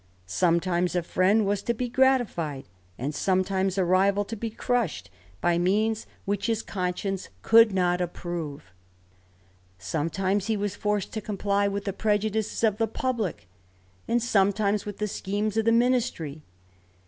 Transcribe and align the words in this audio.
Sometimes 0.25 0.95
a 0.95 1.03
friend 1.03 1.45
was 1.45 1.61
to 1.61 1.75
be 1.75 1.87
gratified, 1.87 2.67
and 2.97 3.13
sometimes 3.13 3.77
a 3.77 3.85
rival 3.85 4.25
to 4.25 4.35
be 4.35 4.49
crushed, 4.49 5.11
by 5.41 5.59
means 5.59 6.07
which 6.25 6.47
his 6.47 6.63
THE 6.63 6.69
RAMBLER 6.71 6.81
89 6.87 6.87
conscience 6.95 7.29
could 7.43 7.71
not 7.71 8.01
approve. 8.01 8.71
Sometimes 9.77 10.47
he 10.47 10.57
was 10.57 10.75
forced 10.75 11.13
to 11.13 11.21
comply 11.21 11.67
with 11.67 11.85
the 11.85 11.93
prejudices 11.93 12.63
of 12.63 12.79
the 12.79 12.87
publick, 12.87 13.47
and 14.07 14.23
sometimes 14.23 14.87
with 14.87 14.97
the 14.97 15.07
schemes 15.07 15.55
of 15.55 15.65
the 15.65 15.71
ministry. 15.71 16.41